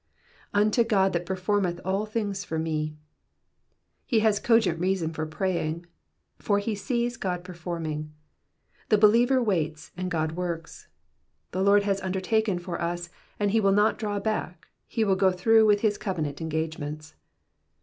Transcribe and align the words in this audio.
^*^Unto 0.55 0.79
Ood 0.81 1.13
that 1.13 1.27
per 1.27 1.35
formeih 1.35 1.79
all 1.85 2.07
things 2.07 2.43
for 2.43 2.57
me,'*'* 2.57 2.95
He 4.03 4.21
has 4.21 4.39
cogent 4.39 4.79
reason 4.79 5.13
for 5.13 5.27
praying, 5.27 5.85
for 6.39 6.57
he 6.57 6.73
sees 6.73 7.17
God 7.17 7.43
performing. 7.43 8.11
The 8.89 8.97
believer 8.97 9.43
waits 9.43 9.91
and 9.95 10.09
God 10.09 10.31
works. 10.31 10.87
The 11.51 11.61
Lord 11.61 11.83
has 11.83 12.01
undertaken 12.01 12.57
for 12.57 12.81
us, 12.81 13.11
and 13.39 13.51
he 13.51 13.59
will 13.61 13.71
not 13.73 13.99
draw 13.99 14.19
back, 14.19 14.69
he 14.87 15.03
will 15.03 15.15
go 15.15 15.31
through 15.31 15.67
with 15.67 15.81
his 15.81 15.99
covenant 15.99 16.41
engage 16.41 16.79
ments. 16.79 17.13